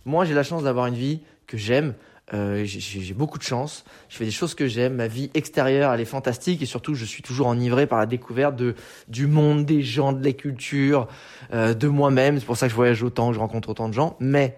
moi 0.04 0.24
j'ai 0.24 0.34
la 0.34 0.44
chance 0.44 0.62
d'avoir 0.62 0.86
une 0.86 0.94
vie 0.94 1.20
que 1.48 1.56
j'aime, 1.56 1.94
euh, 2.32 2.62
j'ai- 2.64 3.14
beaucoup 3.14 3.36
de 3.38 3.42
chance, 3.42 3.84
je 4.08 4.16
fais 4.16 4.24
des 4.24 4.30
choses 4.30 4.54
que 4.54 4.66
j'aime, 4.68 4.94
ma 4.94 5.08
vie 5.08 5.30
extérieure 5.34 5.92
elle 5.92 6.00
est 6.00 6.04
fantastique 6.06 6.62
et 6.62 6.66
surtout 6.66 6.94
je 6.94 7.04
suis 7.04 7.22
toujours 7.22 7.48
enivré 7.48 7.86
par 7.86 7.98
la 7.98 8.06
découverte 8.06 8.56
de 8.56 8.74
du 9.08 9.26
monde, 9.26 9.66
des 9.66 9.82
gens, 9.82 10.12
de 10.12 10.24
la 10.24 10.32
culture, 10.32 11.08
euh, 11.52 11.74
de 11.74 11.88
moi-même. 11.88 12.38
C'est 12.38 12.46
pour 12.46 12.56
ça 12.56 12.66
que 12.66 12.70
je 12.70 12.76
voyage 12.76 13.02
autant, 13.02 13.28
que 13.28 13.34
je 13.34 13.40
rencontre 13.40 13.68
autant 13.70 13.88
de 13.88 13.94
gens. 13.94 14.16
Mais 14.20 14.56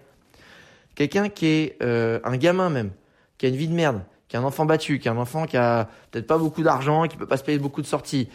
quelqu'un 0.93 1.27
qui 1.29 1.47
est 1.47 1.77
euh, 1.81 2.19
un 2.23 2.37
gamin 2.37 2.69
même, 2.69 2.91
qui 3.37 3.45
a 3.47 3.49
une 3.49 3.55
vie 3.55 3.67
de 3.67 3.73
merde, 3.73 4.03
qui 4.27 4.37
a 4.37 4.39
un 4.39 4.43
enfant 4.43 4.65
battu, 4.65 4.99
qui 4.99 5.09
a 5.09 5.11
un 5.11 5.17
enfant 5.17 5.45
qui 5.45 5.57
a 5.57 5.89
peut-être 6.11 6.27
pas 6.27 6.37
beaucoup 6.37 6.63
d'argent, 6.63 7.07
qui 7.07 7.17
peut 7.17 7.27
pas 7.27 7.37
se 7.37 7.43
payer 7.43 7.59
beaucoup 7.59 7.81
de 7.81 7.87
sorties, 7.87 8.29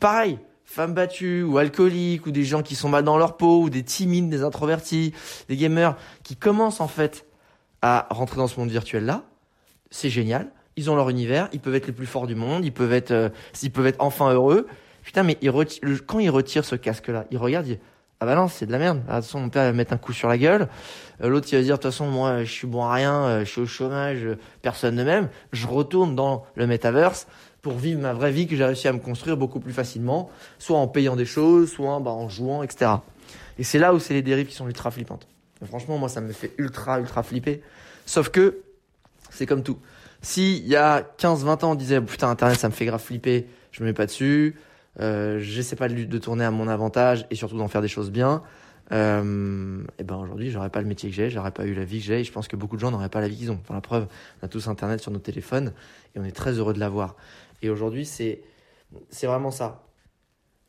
pareil. 0.00 0.38
Femmes 0.64 0.94
battues 0.94 1.42
ou 1.42 1.58
alcooliques 1.58 2.24
ou 2.26 2.30
des 2.30 2.44
gens 2.44 2.62
qui 2.62 2.76
sont 2.76 2.88
mal 2.88 3.04
dans 3.04 3.18
leur 3.18 3.36
peau 3.36 3.60
ou 3.60 3.68
des 3.68 3.82
timides, 3.82 4.30
des 4.30 4.42
introvertis, 4.42 5.12
des 5.50 5.56
gamers 5.58 5.96
qui 6.22 6.34
commencent 6.34 6.80
en 6.80 6.88
fait 6.88 7.26
à 7.82 8.06
rentrer 8.10 8.36
dans 8.36 8.46
ce 8.46 8.58
monde 8.58 8.70
virtuel 8.70 9.04
là, 9.04 9.22
c'est 9.90 10.10
génial. 10.10 10.50
Ils 10.76 10.90
ont 10.90 10.96
leur 10.96 11.10
univers, 11.10 11.48
ils 11.52 11.60
peuvent 11.60 11.74
être 11.74 11.86
les 11.86 11.92
plus 11.92 12.06
forts 12.06 12.26
du 12.26 12.34
monde, 12.34 12.64
ils 12.64 12.72
peuvent 12.72 12.92
être, 12.92 13.10
euh, 13.10 13.28
ils 13.62 13.70
peuvent 13.70 13.86
être 13.86 14.00
enfin 14.00 14.32
heureux. 14.32 14.66
Putain, 15.02 15.22
mais 15.22 15.36
ils 15.42 15.52
quand 16.06 16.18
ils 16.20 16.30
retirent 16.30 16.64
ce 16.64 16.76
casque-là, 16.76 17.26
ils 17.30 17.38
regardent, 17.38 17.66
ils 17.66 17.78
ah 18.22 18.24
bah 18.24 18.36
non, 18.36 18.46
c'est 18.46 18.66
de 18.66 18.70
la 18.70 18.78
merde. 18.78 19.02
Ah, 19.08 19.16
De 19.16 19.16
toute 19.16 19.24
façon, 19.24 19.40
mon 19.40 19.48
père 19.48 19.64
va 19.64 19.72
me 19.72 19.76
mettre 19.76 19.92
un 19.92 19.96
coup 19.96 20.12
sur 20.12 20.28
la 20.28 20.38
gueule. 20.38 20.68
Euh, 21.24 21.28
L'autre, 21.28 21.48
il 21.50 21.56
va 21.56 21.62
dire, 21.62 21.76
de 21.76 21.82
toute 21.82 21.90
façon, 21.90 22.06
moi, 22.06 22.44
je 22.44 22.52
suis 22.52 22.68
bon 22.68 22.84
à 22.84 22.92
rien, 22.92 23.24
euh, 23.24 23.40
je 23.40 23.50
suis 23.50 23.60
au 23.60 23.66
chômage, 23.66 24.22
euh, 24.22 24.38
personne 24.62 24.94
ne 24.94 25.02
m'aime. 25.02 25.28
Je 25.52 25.66
retourne 25.66 26.14
dans 26.14 26.46
le 26.54 26.68
metaverse 26.68 27.26
pour 27.62 27.72
vivre 27.72 28.00
ma 28.00 28.12
vraie 28.12 28.30
vie 28.30 28.46
que 28.46 28.54
j'ai 28.54 28.64
réussi 28.64 28.86
à 28.86 28.92
me 28.92 29.00
construire 29.00 29.36
beaucoup 29.36 29.58
plus 29.58 29.72
facilement, 29.72 30.30
soit 30.60 30.78
en 30.78 30.86
payant 30.86 31.16
des 31.16 31.24
choses, 31.24 31.72
soit 31.72 31.98
bah, 31.98 32.12
en 32.12 32.28
jouant, 32.28 32.62
etc. 32.62 32.92
Et 33.58 33.64
c'est 33.64 33.80
là 33.80 33.92
où 33.92 33.98
c'est 33.98 34.14
les 34.14 34.22
dérives 34.22 34.46
qui 34.46 34.54
sont 34.54 34.68
ultra 34.68 34.92
flippantes. 34.92 35.26
Franchement, 35.66 35.98
moi, 35.98 36.08
ça 36.08 36.20
me 36.20 36.32
fait 36.32 36.52
ultra, 36.58 37.00
ultra 37.00 37.22
flipper. 37.22 37.62
Sauf 38.06 38.30
que, 38.30 38.58
c'est 39.30 39.46
comme 39.46 39.62
tout. 39.62 39.78
Si 40.22 40.58
il 40.58 40.68
y 40.68 40.76
a 40.76 41.02
15-20 41.18 41.64
ans, 41.64 41.72
on 41.72 41.74
disait 41.74 42.00
putain 42.00 42.30
Internet 42.30 42.58
ça 42.58 42.68
me 42.68 42.72
fait 42.72 42.84
grave 42.84 43.02
flipper, 43.02 43.46
je 43.72 43.82
me 43.82 43.88
mets 43.88 43.92
pas 43.92 44.06
dessus, 44.06 44.56
euh, 45.00 45.40
j'essaie 45.40 45.74
pas 45.74 45.88
de, 45.88 46.18
tourner 46.18 46.44
à 46.44 46.52
mon 46.52 46.68
avantage 46.68 47.26
et 47.30 47.34
surtout 47.34 47.58
d'en 47.58 47.68
faire 47.68 47.82
des 47.82 47.88
choses 47.88 48.10
bien. 48.10 48.42
Euh, 48.92 49.82
et 49.98 50.04
ben 50.04 50.16
aujourd'hui 50.16 50.50
j'aurais 50.50 50.68
pas 50.68 50.80
le 50.80 50.86
métier 50.86 51.08
que 51.08 51.14
j'ai, 51.16 51.30
j'aurais 51.30 51.50
pas 51.50 51.64
eu 51.64 51.72
la 51.72 51.84
vie 51.84 51.98
que 51.98 52.04
j'ai 52.04 52.20
et 52.20 52.24
je 52.24 52.32
pense 52.32 52.46
que 52.46 52.56
beaucoup 52.56 52.76
de 52.76 52.80
gens 52.80 52.90
n'auraient 52.90 53.08
pas 53.08 53.20
la 53.20 53.28
vie 53.28 53.36
qu'ils 53.36 53.50
ont. 53.50 53.58
Enfin 53.62 53.74
la 53.74 53.80
preuve, 53.80 54.06
on 54.40 54.46
a 54.46 54.48
tous 54.48 54.68
Internet 54.68 55.00
sur 55.00 55.10
nos 55.10 55.18
téléphones 55.18 55.72
et 56.14 56.20
on 56.20 56.24
est 56.24 56.32
très 56.32 56.52
heureux 56.52 56.74
de 56.74 56.80
l'avoir. 56.80 57.16
Et 57.62 57.70
aujourd'hui 57.70 58.06
c'est 58.06 58.42
c'est 59.10 59.26
vraiment 59.26 59.50
ça. 59.50 59.86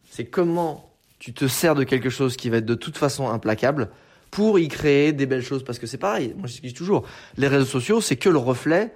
C'est 0.09 0.25
comment 0.25 0.89
tu 1.19 1.33
te 1.33 1.47
sers 1.47 1.75
de 1.75 1.83
quelque 1.83 2.09
chose 2.09 2.37
qui 2.37 2.49
va 2.49 2.57
être 2.57 2.65
de 2.65 2.75
toute 2.75 2.97
façon 2.97 3.29
implacable 3.29 3.89
pour 4.33 4.57
y 4.57 4.67
créer 4.67 5.13
des 5.13 5.27
belles 5.27 5.43
choses 5.43 5.63
parce 5.63 5.77
que 5.77 5.85
c'est 5.85 5.99
pareil. 5.99 6.33
Moi 6.35 6.47
je 6.47 6.59
dis 6.59 6.73
toujours, 6.73 7.05
les 7.37 7.47
réseaux 7.47 7.65
sociaux 7.65 8.01
c'est 8.01 8.15
que 8.15 8.29
le 8.29 8.39
reflet 8.39 8.91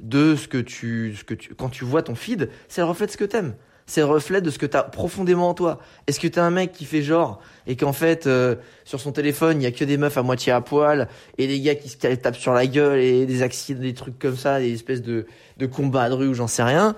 de 0.00 0.34
ce 0.34 0.48
que 0.48 0.56
tu, 0.56 1.14
ce 1.14 1.24
que 1.24 1.34
tu, 1.34 1.54
quand 1.54 1.68
tu 1.68 1.84
vois 1.84 2.02
ton 2.02 2.14
feed, 2.14 2.48
c'est 2.68 2.80
le 2.80 2.86
reflet 2.86 3.06
de 3.06 3.12
ce 3.12 3.18
que 3.18 3.26
t'aimes. 3.26 3.54
C'est 3.84 4.00
le 4.00 4.06
reflet 4.06 4.40
de 4.40 4.48
ce 4.48 4.58
que 4.58 4.64
t'as 4.64 4.82
profondément 4.82 5.50
en 5.50 5.54
toi. 5.54 5.78
Est-ce 6.06 6.18
que 6.18 6.26
t'es 6.26 6.40
un 6.40 6.50
mec 6.50 6.72
qui 6.72 6.86
fait 6.86 7.02
genre 7.02 7.40
et 7.66 7.76
qu'en 7.76 7.92
fait 7.92 8.26
euh, 8.26 8.56
sur 8.86 8.98
son 8.98 9.12
téléphone 9.12 9.60
il 9.60 9.64
y 9.64 9.66
a 9.66 9.72
que 9.72 9.84
des 9.84 9.98
meufs 9.98 10.16
à 10.16 10.22
moitié 10.22 10.52
à 10.52 10.62
poil 10.62 11.08
et 11.36 11.46
des 11.46 11.60
gars 11.60 11.74
qui 11.74 11.90
se 11.90 11.96
tapent 11.96 12.36
sur 12.36 12.54
la 12.54 12.66
gueule 12.66 12.98
et 12.98 13.26
des 13.26 13.42
accidents, 13.42 13.82
des 13.82 13.92
trucs 13.92 14.18
comme 14.18 14.36
ça, 14.36 14.58
des 14.58 14.72
espèces 14.72 15.02
de 15.02 15.26
de 15.58 15.66
combats 15.66 16.08
de 16.08 16.14
rue 16.14 16.28
ou 16.28 16.34
j'en 16.34 16.48
sais 16.48 16.62
rien 16.62 16.96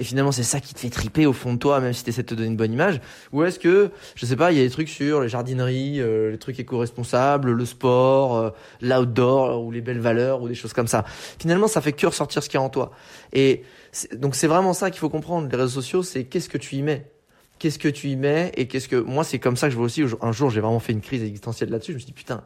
et 0.00 0.04
finalement 0.04 0.32
c'est 0.32 0.42
ça 0.42 0.60
qui 0.60 0.72
te 0.72 0.80
fait 0.80 0.88
triper 0.88 1.26
au 1.26 1.34
fond 1.34 1.52
de 1.52 1.58
toi 1.58 1.78
même 1.78 1.92
si 1.92 2.02
tu 2.02 2.08
essaies 2.08 2.22
de 2.22 2.28
te 2.28 2.34
donner 2.34 2.48
une 2.48 2.56
bonne 2.56 2.72
image. 2.72 3.00
Ou 3.32 3.44
est-ce 3.44 3.58
que 3.58 3.90
je 4.14 4.26
sais 4.26 4.34
pas 4.34 4.50
il 4.50 4.58
y 4.58 4.60
a 4.60 4.64
des 4.64 4.70
trucs 4.70 4.88
sur 4.88 5.20
les 5.20 5.28
jardineries 5.28 6.00
euh, 6.00 6.30
les 6.30 6.38
trucs 6.38 6.58
éco-responsables 6.58 7.52
le 7.52 7.64
sport 7.66 8.36
euh, 8.36 8.50
l'outdoor 8.80 9.62
ou 9.62 9.70
les 9.70 9.82
belles 9.82 10.00
valeurs 10.00 10.40
ou 10.40 10.48
des 10.48 10.54
choses 10.54 10.72
comme 10.72 10.88
ça. 10.88 11.04
Finalement 11.38 11.68
ça 11.68 11.82
fait 11.82 11.92
que 11.92 12.06
ressortir 12.06 12.42
ce 12.42 12.48
qu'il 12.48 12.58
y 12.58 12.62
a 12.62 12.64
en 12.64 12.70
toi. 12.70 12.92
Et 13.34 13.62
donc 14.14 14.34
c'est 14.34 14.46
vraiment 14.46 14.72
ça 14.72 14.90
qu'il 14.90 15.00
faut 15.00 15.10
comprendre. 15.10 15.48
Les 15.50 15.56
réseaux 15.56 15.82
sociaux 15.82 16.02
c'est 16.02 16.24
qu'est-ce 16.24 16.48
que 16.48 16.58
tu 16.58 16.76
y 16.76 16.82
mets? 16.82 17.06
Qu'est-ce 17.58 17.78
que 17.78 17.88
tu 17.88 18.08
y 18.08 18.16
mets? 18.16 18.52
Et 18.56 18.68
qu'est-ce 18.68 18.88
que 18.88 18.96
moi 18.96 19.22
c'est 19.22 19.38
comme 19.38 19.58
ça 19.58 19.66
que 19.66 19.72
je 19.72 19.76
vois 19.76 19.84
aussi. 19.84 20.02
Un 20.22 20.32
jour 20.32 20.48
j'ai 20.48 20.60
vraiment 20.60 20.80
fait 20.80 20.94
une 20.94 21.02
crise 21.02 21.22
existentielle 21.22 21.68
là-dessus. 21.68 21.92
Je 21.92 21.96
me 21.96 22.00
suis 22.00 22.06
dit 22.06 22.14
putain 22.14 22.42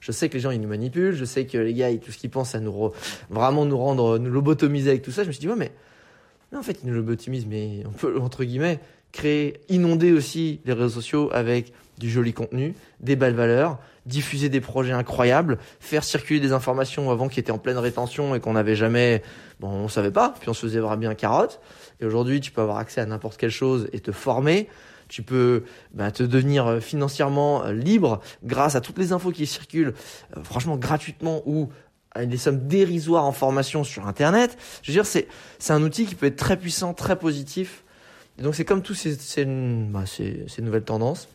je 0.00 0.12
sais 0.12 0.28
que 0.28 0.34
les 0.34 0.40
gens 0.40 0.50
ils 0.50 0.60
nous 0.60 0.68
manipulent. 0.68 1.14
Je 1.14 1.24
sais 1.24 1.46
que 1.46 1.56
les 1.56 1.72
gars 1.72 1.88
tout 1.96 2.12
ce 2.12 2.18
qu'ils 2.18 2.28
pensent 2.28 2.54
à 2.54 2.60
nous 2.60 2.92
vraiment 3.30 3.64
nous 3.64 3.78
rendre 3.78 4.18
nous 4.18 4.30
lobotomiser 4.30 4.90
avec 4.90 5.00
tout 5.00 5.10
ça. 5.10 5.22
Je 5.22 5.28
me 5.28 5.32
suis 5.32 5.40
dit 5.40 5.48
ouais 5.48 5.56
mais 5.56 5.72
mais 6.52 6.58
en 6.58 6.62
fait, 6.62 6.80
ils 6.82 6.88
nous 6.88 6.94
lobotomisent, 6.94 7.46
mais 7.46 7.82
on 7.86 7.90
peut, 7.90 8.18
entre 8.20 8.44
guillemets, 8.44 8.80
créer, 9.12 9.60
inonder 9.68 10.12
aussi 10.12 10.60
les 10.64 10.72
réseaux 10.72 11.00
sociaux 11.00 11.30
avec 11.32 11.72
du 11.98 12.10
joli 12.10 12.32
contenu, 12.32 12.74
des 13.00 13.16
belles 13.16 13.34
valeurs, 13.34 13.78
diffuser 14.06 14.48
des 14.48 14.60
projets 14.60 14.92
incroyables, 14.92 15.58
faire 15.80 16.04
circuler 16.04 16.40
des 16.40 16.52
informations 16.52 17.10
avant 17.10 17.28
qui 17.28 17.40
étaient 17.40 17.52
en 17.52 17.58
pleine 17.58 17.78
rétention 17.78 18.34
et 18.34 18.40
qu'on 18.40 18.54
n'avait 18.54 18.76
jamais, 18.76 19.22
bon, 19.60 19.68
on 19.68 19.88
savait 19.88 20.10
pas, 20.10 20.34
puis 20.40 20.48
on 20.48 20.54
se 20.54 20.66
faisait 20.66 20.80
vraiment 20.80 20.96
bien 20.96 21.14
carotte. 21.14 21.60
Et 22.00 22.06
aujourd'hui, 22.06 22.40
tu 22.40 22.50
peux 22.52 22.62
avoir 22.62 22.78
accès 22.78 23.00
à 23.00 23.06
n'importe 23.06 23.36
quelle 23.36 23.50
chose 23.50 23.88
et 23.92 24.00
te 24.00 24.12
former. 24.12 24.68
Tu 25.08 25.22
peux 25.22 25.64
bah, 25.94 26.10
te 26.10 26.22
devenir 26.22 26.66
euh, 26.66 26.80
financièrement 26.80 27.64
euh, 27.64 27.72
libre 27.72 28.20
grâce 28.44 28.76
à 28.76 28.82
toutes 28.82 28.98
les 28.98 29.12
infos 29.12 29.30
qui 29.30 29.46
circulent, 29.46 29.94
euh, 30.36 30.44
franchement 30.44 30.76
gratuitement 30.76 31.42
ou 31.46 31.70
des 32.26 32.36
sommes 32.36 32.66
dérisoires 32.66 33.24
en 33.24 33.32
formation 33.32 33.84
sur 33.84 34.06
Internet. 34.06 34.56
Je 34.82 34.90
veux 34.90 34.94
dire, 34.94 35.06
c'est, 35.06 35.28
c'est 35.58 35.72
un 35.72 35.82
outil 35.82 36.06
qui 36.06 36.14
peut 36.14 36.26
être 36.26 36.36
très 36.36 36.56
puissant, 36.56 36.94
très 36.94 37.18
positif. 37.18 37.84
Donc 38.38 38.54
c'est 38.54 38.64
comme 38.64 38.82
tous 38.82 39.06
bah, 39.88 40.04
ces, 40.06 40.44
ces, 40.48 40.62
nouvelles 40.62 40.84
tendances, 40.84 41.28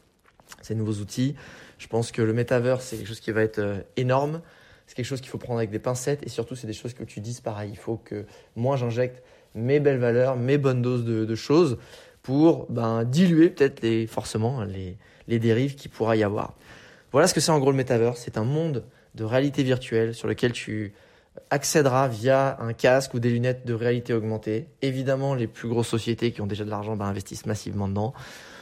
ces 0.61 0.75
nouveaux 0.75 0.93
outils. 0.93 1.35
Je 1.77 1.87
pense 1.87 2.11
que 2.11 2.21
le 2.21 2.33
metaverse, 2.33 2.85
c'est 2.85 2.97
quelque 2.97 3.07
chose 3.07 3.19
qui 3.19 3.31
va 3.31 3.41
être 3.41 3.59
euh, 3.59 3.81
énorme. 3.97 4.41
C'est 4.87 4.95
quelque 4.95 5.05
chose 5.05 5.21
qu'il 5.21 5.29
faut 5.29 5.37
prendre 5.37 5.59
avec 5.59 5.69
des 5.69 5.79
pincettes. 5.79 6.25
Et 6.25 6.29
surtout, 6.29 6.55
c'est 6.55 6.67
des 6.67 6.73
choses 6.73 6.93
que 6.93 7.03
tu 7.03 7.19
dises 7.19 7.41
pareil. 7.41 7.71
Il 7.71 7.77
faut 7.77 7.97
que 7.97 8.25
moi, 8.55 8.77
j'injecte 8.77 9.23
mes 9.55 9.79
belles 9.79 9.99
valeurs, 9.99 10.35
mes 10.37 10.57
bonnes 10.57 10.81
doses 10.81 11.03
de, 11.03 11.25
de 11.25 11.35
choses 11.35 11.77
pour 12.21 12.67
ben, 12.71 13.03
diluer 13.03 13.49
peut-être 13.49 13.81
les, 13.81 14.07
forcément 14.07 14.63
les, 14.63 14.97
les 15.27 15.39
dérives 15.39 15.75
qu'il 15.75 15.91
pourra 15.91 16.15
y 16.15 16.23
avoir. 16.23 16.53
Voilà 17.13 17.27
ce 17.27 17.35
que 17.35 17.39
c'est 17.39 17.51
en 17.51 17.59
gros 17.59 17.69
le 17.69 17.77
metaverse. 17.77 18.19
C'est 18.19 18.37
un 18.39 18.43
monde 18.43 18.83
de 19.13 19.23
réalité 19.23 19.61
virtuelle 19.61 20.15
sur 20.15 20.27
lequel 20.27 20.51
tu 20.51 20.93
accéderas 21.51 22.07
via 22.07 22.57
un 22.59 22.73
casque 22.73 23.13
ou 23.13 23.19
des 23.19 23.29
lunettes 23.29 23.67
de 23.67 23.75
réalité 23.75 24.13
augmentée. 24.13 24.67
Évidemment, 24.81 25.35
les 25.35 25.45
plus 25.45 25.69
grosses 25.69 25.87
sociétés 25.87 26.31
qui 26.31 26.41
ont 26.41 26.47
déjà 26.47 26.65
de 26.65 26.71
l'argent 26.71 26.95
ben, 26.95 27.05
investissent 27.05 27.45
massivement 27.45 27.87
dedans. 27.87 28.15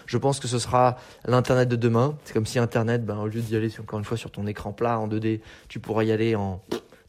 Je 0.05 0.17
pense 0.17 0.41
que 0.41 0.50
ce 0.50 0.60
sera 0.60 0.98
l'Internet 1.25 1.70
de 1.70 1.77
demain. 1.77 2.17
C'est 2.25 2.34
comme 2.34 2.46
si 2.46 2.60
Internet, 2.60 3.05
ben, 3.05 3.20
au 3.20 3.27
lieu 3.27 3.39
d'y 3.39 3.55
aller 3.55 3.70
encore 3.79 4.00
une 4.00 4.05
fois 4.05 4.17
sur 4.17 4.31
ton 4.31 4.46
écran 4.46 4.74
plat 4.74 5.00
en 5.00 5.08
2D, 5.08 5.39
tu 5.70 5.79
pourras 5.79 6.03
y 6.03 6.12
aller 6.12 6.36
en 6.36 6.62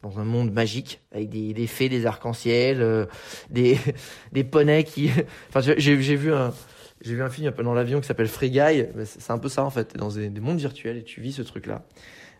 dans 0.02 0.18
un 0.18 0.24
monde 0.24 0.52
magique 0.52 1.00
avec 1.12 1.28
des, 1.28 1.54
des 1.54 1.66
fées, 1.68 1.88
des 1.88 2.06
arcs-en-ciel, 2.06 2.82
euh, 2.82 3.06
des 3.50 3.78
des 4.32 4.44
poneys 4.44 4.84
qui. 4.84 5.10
enfin, 5.48 5.74
j'ai 5.76 5.96
vu 5.96 6.32
un 6.32 6.52
j'ai 7.02 7.14
vu 7.14 7.22
un 7.22 7.28
film 7.28 7.50
dans 7.62 7.74
l'avion 7.74 8.00
qui 8.00 8.06
s'appelle 8.06 8.28
Free 8.28 8.50
Guy. 8.50 8.86
C'est 9.04 9.30
un 9.30 9.38
peu 9.38 9.48
ça 9.48 9.64
en 9.64 9.70
fait. 9.70 9.96
dans 9.96 10.08
des, 10.08 10.28
des 10.28 10.40
mondes 10.40 10.58
virtuels 10.58 10.96
et 10.96 11.02
tu 11.02 11.20
vis 11.20 11.32
ce 11.32 11.42
truc 11.42 11.66
là. 11.66 11.82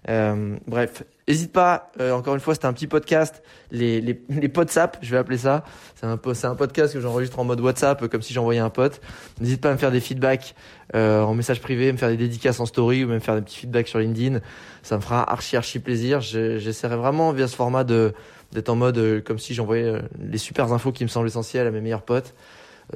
Euh, 0.09 0.57
bref, 0.67 1.05
n'hésite 1.29 1.53
pas. 1.53 1.93
Euh, 2.01 2.13
encore 2.13 2.35
une 2.35 2.41
fois, 2.41 2.55
c'était 2.55 2.67
un 2.67 2.73
petit 2.73 2.89
podcast, 2.89 3.43
les 3.71 4.01
les 4.01 4.21
les 4.29 4.53
WhatsApp, 4.55 4.99
je 5.01 5.11
vais 5.11 5.17
appeler 5.17 5.39
ça. 5.39 5.65
C'est 5.95 6.07
un 6.07 6.19
c'est 6.35 6.47
un 6.47 6.55
podcast 6.57 6.93
que 6.93 7.01
j'enregistre 7.01 7.39
en 7.39 7.45
mode 7.45 7.61
WhatsApp, 7.61 8.07
comme 8.09 8.23
si 8.23 8.33
j'envoyais 8.33 8.61
un 8.61 8.71
pote. 8.71 9.01
N'hésite 9.41 9.61
pas 9.61 9.71
à 9.71 9.73
me 9.73 9.79
faire 9.79 9.93
des 9.93 10.01
feedbacks 10.01 10.55
euh, 10.95 11.23
en 11.23 11.35
message 11.35 11.61
privé, 11.61 11.93
me 11.93 11.99
faire 11.99 12.09
des 12.09 12.17
dédicaces 12.17 12.59
en 12.59 12.67
story 12.67 13.05
ou 13.05 13.09
même 13.09 13.21
faire 13.21 13.37
des 13.37 13.43
petits 13.43 13.59
feedbacks 13.59 13.89
sur 13.89 14.01
LinkedIn. 14.01 14.41
Ça 14.83 14.97
me 14.97 15.03
fera 15.03 15.31
archi 15.31 15.57
archi 15.57 15.79
plaisir. 15.79 16.21
J'essaierai 16.21 16.97
vraiment 16.97 17.33
via 17.33 17.47
ce 17.47 17.55
format 17.55 17.85
d'être 17.85 18.69
en 18.69 18.77
mode 18.77 18.99
euh, 18.99 19.21
comme 19.21 19.39
si 19.39 19.55
j'envoyais 19.55 19.85
euh, 19.85 20.01
les 20.19 20.39
super 20.39 20.73
infos 20.73 20.91
qui 20.91 21.05
me 21.05 21.09
semblent 21.09 21.29
essentielles 21.29 21.67
à 21.67 21.71
mes 21.71 21.81
meilleurs 21.81 22.03
potes. 22.03 22.35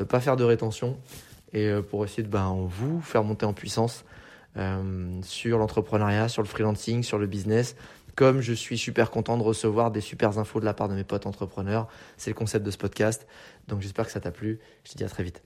pas 0.08 0.20
faire 0.20 0.36
de 0.36 0.44
rétention 0.44 0.96
et 1.56 1.70
pour 1.90 2.04
essayer 2.04 2.22
de 2.22 2.28
ben 2.28 2.54
vous 2.68 3.00
faire 3.00 3.24
monter 3.24 3.46
en 3.46 3.54
puissance 3.54 4.04
euh, 4.58 5.20
sur 5.22 5.58
l'entrepreneuriat, 5.58 6.28
sur 6.28 6.42
le 6.42 6.48
freelancing, 6.48 7.02
sur 7.02 7.18
le 7.18 7.26
business. 7.26 7.76
Comme 8.14 8.40
je 8.40 8.54
suis 8.54 8.78
super 8.78 9.10
content 9.10 9.36
de 9.36 9.42
recevoir 9.42 9.90
des 9.90 10.00
super 10.00 10.38
infos 10.38 10.60
de 10.60 10.64
la 10.64 10.72
part 10.72 10.88
de 10.88 10.94
mes 10.94 11.04
potes 11.04 11.26
entrepreneurs, 11.26 11.88
c'est 12.16 12.30
le 12.30 12.34
concept 12.34 12.64
de 12.64 12.70
ce 12.70 12.78
podcast. 12.78 13.26
Donc 13.68 13.82
j'espère 13.82 14.06
que 14.06 14.12
ça 14.12 14.20
t'a 14.20 14.30
plu. 14.30 14.58
Je 14.84 14.92
te 14.92 14.96
dis 14.96 15.04
à 15.04 15.08
très 15.08 15.22
vite. 15.22 15.42